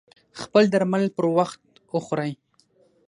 خپل 0.41 0.63
درمل 0.73 1.03
پر 1.15 1.25
وخت 1.37 1.61
وخوری 1.95 2.31